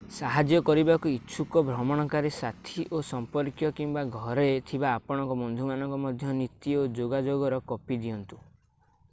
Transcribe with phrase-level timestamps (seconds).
[0.17, 8.03] ସାହାଯ୍ୟ କରିବାକୁ ଇଚ୍ଛୁକ ଭ୍ରମଣକାରୀ ସାଥୀ ଓ ସମ୍ପର୍କୀୟ କିମ୍ବା ଘରେ ଥିବା ଆପଣଙ୍କ ବନ୍ଧୁମାନଙ୍କୁ ମଧ୍ୟ ନୀତି/ଯୋଗାଯୋଗର କପି
[8.07, 8.41] ଦିଅନ୍ତୁ।